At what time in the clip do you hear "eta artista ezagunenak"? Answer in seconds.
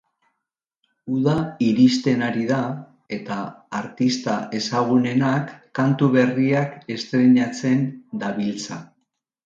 3.19-5.55